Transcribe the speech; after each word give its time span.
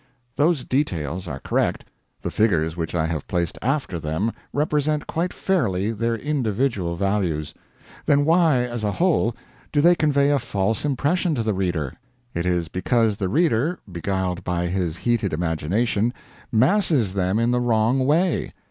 Those 0.35 0.63
details 0.65 1.27
are 1.27 1.39
correct; 1.39 1.85
the 2.23 2.31
figures 2.31 2.75
which 2.75 2.95
I 2.95 3.05
have 3.05 3.27
placed 3.27 3.59
after 3.61 3.99
them 3.99 4.31
represent 4.51 5.05
quite 5.05 5.31
fairly 5.31 5.91
their 5.91 6.15
individual, 6.15 6.95
values. 6.95 7.53
Then 8.07 8.25
why, 8.25 8.63
as 8.63 8.83
a 8.83 8.93
whole, 8.93 9.35
do 9.71 9.79
they 9.79 9.93
convey 9.93 10.31
a 10.31 10.39
false 10.39 10.85
impression 10.85 11.35
to 11.35 11.43
the 11.43 11.53
reader? 11.53 11.93
It 12.33 12.47
is 12.47 12.67
because 12.67 13.17
the 13.17 13.29
reader 13.29 13.77
beguiled 13.91 14.43
by 14.43 14.65
his 14.65 14.97
heated 14.97 15.33
imagination 15.33 16.15
masses 16.51 17.13
them 17.13 17.37
in 17.37 17.51
the 17.51 17.59
wrong 17.61 18.03
way. 18.03 18.53